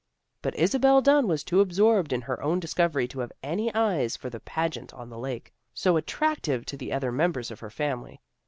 "But 0.41 0.55
Isabel 0.55 1.03
Dunn 1.03 1.27
was 1.27 1.43
too 1.43 1.59
absorbed 1.59 2.11
in 2.11 2.21
her 2.21 2.41
own 2.41 2.59
discovery 2.59 3.07
to 3.09 3.19
have 3.19 3.31
any 3.43 3.71
eyes 3.75 4.17
for 4.17 4.31
the 4.31 4.39
pageant 4.39 4.91
on 4.95 5.09
the 5.11 5.19
lake, 5.19 5.53
so 5.75 5.95
attractive 5.95 6.65
to 6.65 6.75
the 6.75 6.91
other 6.91 7.11
members 7.11 7.51
of 7.51 7.59
her 7.59 7.69
family. 7.69 8.19